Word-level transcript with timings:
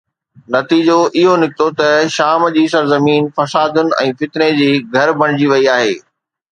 نتيجو 0.55 0.99
اهو 1.17 1.33
نڪتو 1.41 1.67
ته 1.79 1.89
شام 2.17 2.47
جي 2.55 2.65
سرزمين 2.75 3.23
فسادن 3.35 3.95
۽ 4.07 4.09
فتني 4.23 4.51
جي 4.63 4.69
گهر 4.97 5.17
بڻجي 5.23 5.45
وئي 5.55 5.65
آهي. 5.79 5.93